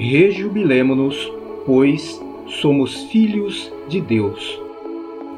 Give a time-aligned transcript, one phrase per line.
[0.00, 1.30] Rejubilemo-nos,
[1.66, 4.58] pois somos filhos de Deus.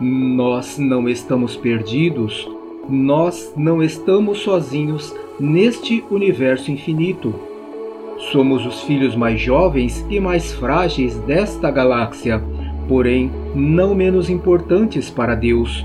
[0.00, 2.48] Nós não estamos perdidos,
[2.88, 7.34] nós não estamos sozinhos neste universo infinito.
[8.30, 12.40] Somos os filhos mais jovens e mais frágeis desta galáxia,
[12.86, 15.84] porém não menos importantes para Deus.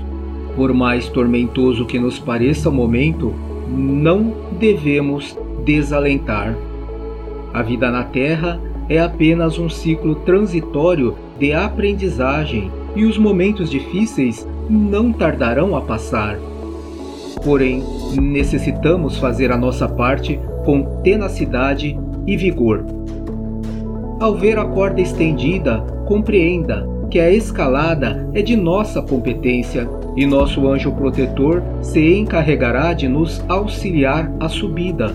[0.54, 3.34] Por mais tormentoso que nos pareça o momento,
[3.68, 6.56] não devemos desalentar.
[7.52, 14.46] A vida na Terra é apenas um ciclo transitório de aprendizagem e os momentos difíceis
[14.68, 16.38] não tardarão a passar.
[17.44, 17.84] Porém,
[18.20, 22.84] necessitamos fazer a nossa parte com tenacidade e vigor.
[24.20, 30.66] Ao ver a corda estendida, compreenda que a escalada é de nossa competência e nosso
[30.68, 35.14] anjo protetor se encarregará de nos auxiliar à subida.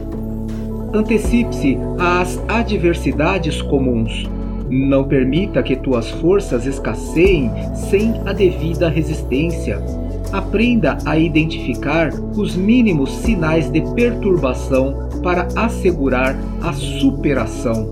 [0.93, 4.29] Antecipe-se às adversidades comuns.
[4.69, 7.51] Não permita que tuas forças escasseiem
[7.89, 9.83] sem a devida resistência.
[10.31, 17.89] Aprenda a identificar os mínimos sinais de perturbação para assegurar a superação.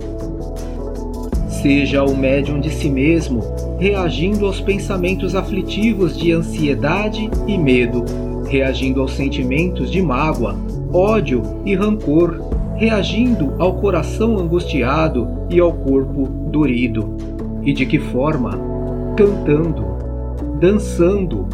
[1.49, 3.41] Seja o médium de si mesmo,
[3.79, 8.05] reagindo aos pensamentos aflitivos de ansiedade e medo,
[8.47, 10.55] reagindo aos sentimentos de mágoa,
[10.91, 12.50] ódio e rancor,
[12.81, 17.15] reagindo ao coração angustiado e ao corpo dorido.
[17.61, 18.59] E de que forma?
[19.15, 19.85] Cantando,
[20.59, 21.45] dançando,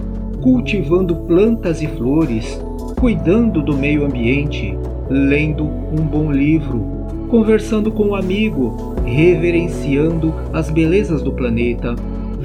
[0.42, 2.58] cultivando plantas e flores,
[2.98, 4.74] cuidando do meio ambiente,
[5.10, 6.82] lendo um bom livro,
[7.28, 11.94] conversando com um amigo, reverenciando as belezas do planeta,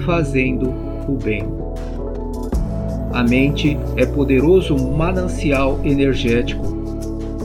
[0.05, 0.75] fazendo
[1.07, 1.45] o bem.
[3.13, 6.72] A mente é poderoso manancial energético.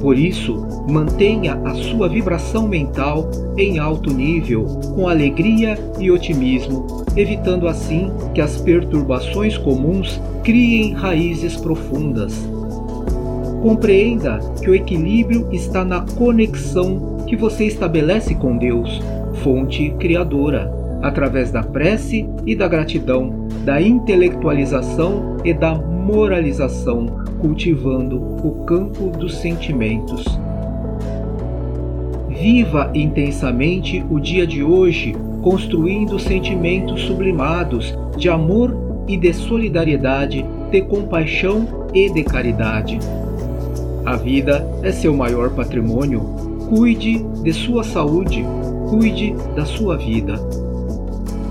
[0.08, 4.64] Por isso, mantenha a sua vibração mental em alto nível,
[4.96, 12.34] com alegria e otimismo, evitando assim que as perturbações comuns criem raízes profundas.
[13.62, 19.02] Compreenda que o equilíbrio está na conexão que você estabelece com Deus,
[19.44, 28.64] fonte criadora, através da prece e da gratidão, da intelectualização e da moralização, cultivando o
[28.66, 30.26] campo dos sentimentos.
[32.30, 40.82] Viva intensamente o dia de hoje, construindo sentimentos sublimados de amor e de solidariedade, de
[40.82, 43.00] compaixão e de caridade.
[44.06, 46.22] A vida é seu maior patrimônio.
[46.70, 48.46] Cuide de sua saúde,
[48.90, 50.36] cuide da sua vida.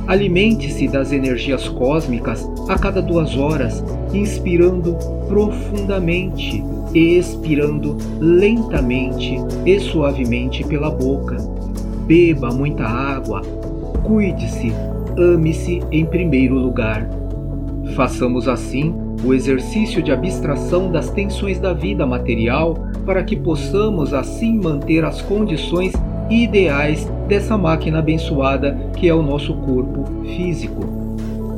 [0.06, 3.82] Alimente-se das energias cósmicas a cada duas horas,
[4.16, 4.97] inspirando
[5.28, 6.62] profundamente
[6.94, 11.37] e expirando lentamente e suavemente pela boca.
[12.06, 13.43] Beba muita água.
[14.03, 14.72] Cuide-se,
[15.19, 17.09] ame-se em primeiro lugar.
[17.94, 18.94] Façamos assim
[19.25, 25.22] o exercício de abstração das tensões da vida material para que possamos assim manter as
[25.22, 25.93] condições
[26.28, 31.05] ideais dessa máquina abençoada que é o nosso corpo físico.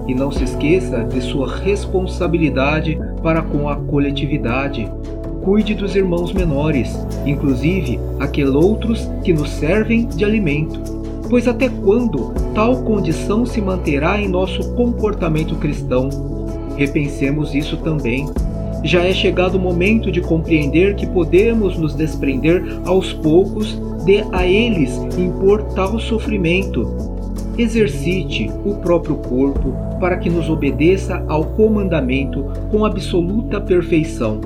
[0.08, 4.90] E não se esqueça de sua responsabilidade para com a coletividade.
[5.42, 10.80] Cuide dos irmãos menores, inclusive aqueles outros que nos servem de alimento.
[11.28, 16.08] Pois até quando tal condição se manterá em nosso comportamento cristão?
[16.76, 18.26] Repensemos isso também
[18.84, 24.46] já é chegado o momento de compreender que podemos nos desprender aos poucos de a
[24.46, 27.17] eles impor tal sofrimento.
[27.58, 34.40] Exercite o próprio corpo para que nos obedeça ao comandamento com absoluta perfeição.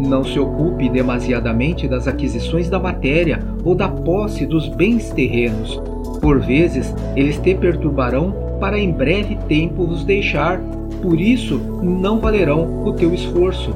[0.00, 5.80] Não se ocupe demasiadamente das aquisições da matéria ou da posse dos bens terrenos.
[6.20, 10.60] Por vezes, eles te perturbarão para em breve tempo vos deixar
[11.00, 13.70] por isso não valerão o teu esforço.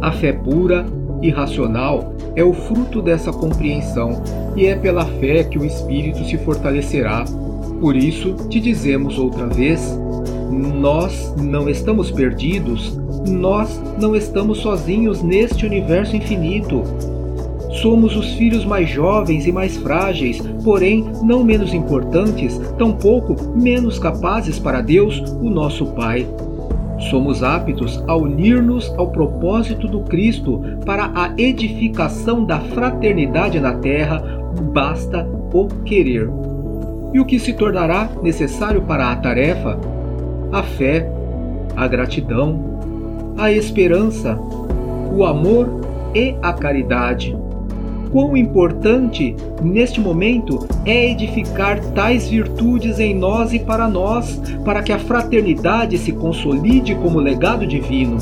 [0.00, 0.84] A fé pura
[1.24, 4.22] e racional é o fruto dessa compreensão,
[4.54, 7.24] e é pela fé que o espírito se fortalecerá.
[7.80, 9.98] Por isso te dizemos outra vez:
[10.50, 16.82] nós não estamos perdidos, nós não estamos sozinhos neste universo infinito.
[17.80, 24.58] Somos os filhos mais jovens e mais frágeis, porém não menos importantes, tampouco menos capazes
[24.58, 26.26] para Deus, o nosso Pai.
[26.98, 34.22] Somos aptos a unir-nos ao propósito do Cristo para a edificação da fraternidade na terra,
[34.72, 36.30] basta o querer.
[37.12, 39.78] E o que se tornará necessário para a tarefa?
[40.52, 41.10] A fé,
[41.76, 44.38] a gratidão, a esperança,
[45.12, 45.68] o amor
[46.14, 47.36] e a caridade
[48.14, 54.92] quão importante neste momento é edificar tais virtudes em nós e para nós, para que
[54.92, 58.18] a fraternidade se consolide como legado divino.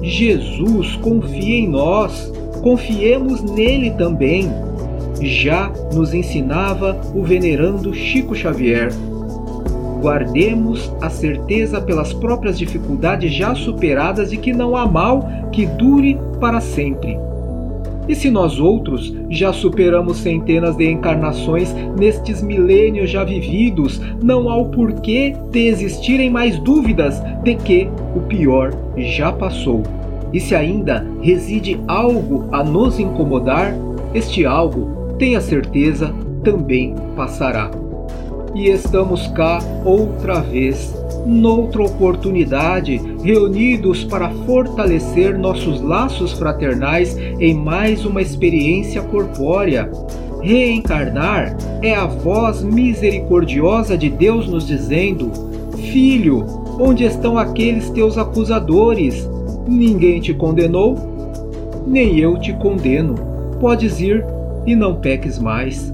[0.00, 4.48] Jesus confia em nós, confiemos nele também.
[5.20, 8.92] Já nos ensinava o venerando Chico Xavier.
[10.00, 16.16] Guardemos a certeza pelas próprias dificuldades já superadas de que não há mal que dure
[16.38, 17.18] para sempre.
[18.10, 24.56] E se nós outros já superamos centenas de encarnações nestes milênios já vividos, não há
[24.56, 29.84] o porquê de existirem mais dúvidas de que o pior já passou.
[30.32, 33.76] E se ainda reside algo a nos incomodar,
[34.12, 36.12] este algo, tenha certeza,
[36.42, 37.70] também passará
[38.54, 40.94] e estamos cá outra vez,
[41.26, 49.90] noutra oportunidade, reunidos para fortalecer nossos laços fraternais em mais uma experiência corpórea.
[50.42, 55.30] Reencarnar é a voz misericordiosa de Deus nos dizendo:
[55.76, 56.46] Filho,
[56.80, 59.28] onde estão aqueles teus acusadores?
[59.68, 60.96] Ninguém te condenou?
[61.86, 63.14] Nem eu te condeno.
[63.60, 64.24] Podes ir
[64.66, 65.92] e não peques mais.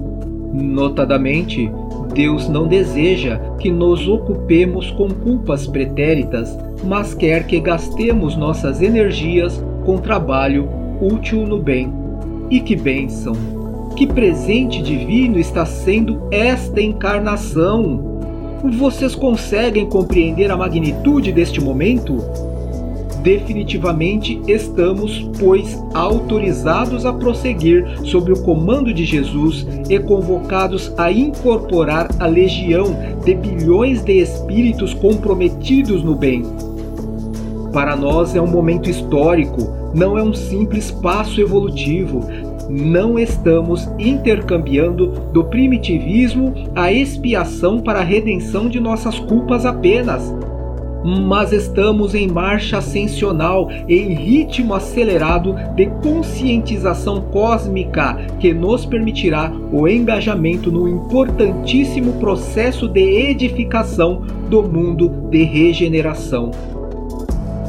[0.52, 1.70] Notadamente,
[2.16, 9.62] Deus não deseja que nos ocupemos com culpas pretéritas, mas quer que gastemos nossas energias
[9.84, 10.66] com trabalho
[10.98, 11.92] útil no bem.
[12.50, 13.34] E que bênção!
[13.94, 18.16] Que presente divino está sendo esta encarnação!
[18.78, 22.16] Vocês conseguem compreender a magnitude deste momento?
[23.26, 32.08] Definitivamente estamos, pois, autorizados a prosseguir sob o comando de Jesus e convocados a incorporar
[32.20, 36.44] a legião de bilhões de espíritos comprometidos no bem.
[37.72, 42.20] Para nós é um momento histórico, não é um simples passo evolutivo.
[42.70, 50.32] Não estamos intercambiando do primitivismo a expiação para a redenção de nossas culpas apenas
[51.04, 59.86] mas estamos em marcha ascensional, em ritmo acelerado de conscientização cósmica que nos permitirá o
[59.86, 66.50] engajamento no importantíssimo processo de edificação do mundo de regeneração.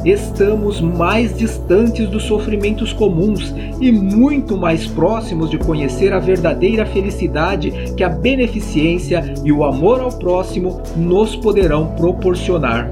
[0.04, 7.72] Estamos mais distantes dos sofrimentos comuns e muito mais próximos de conhecer a verdadeira felicidade
[7.96, 12.90] que a beneficência e o amor ao próximo nos poderão proporcionar.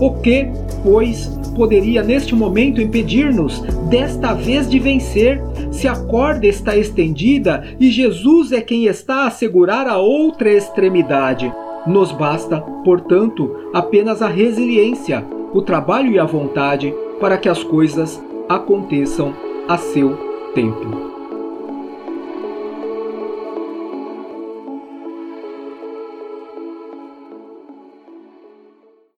[0.00, 0.46] O que,
[0.82, 7.90] pois, poderia neste momento impedir-nos desta vez de vencer, se a corda está estendida e
[7.90, 11.52] Jesus é quem está a segurar a outra extremidade?
[11.86, 18.22] Nos basta, portanto, apenas a resiliência, o trabalho e a vontade para que as coisas
[18.48, 19.32] aconteçam
[19.68, 20.16] a seu
[20.54, 21.15] tempo.